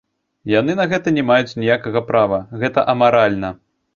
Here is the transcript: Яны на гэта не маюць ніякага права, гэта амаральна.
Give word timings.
Яны 0.51 0.71
на 0.79 0.85
гэта 0.93 1.13
не 1.17 1.23
маюць 1.31 1.57
ніякага 1.63 2.03
права, 2.09 2.39
гэта 2.63 2.87
амаральна. 2.95 3.49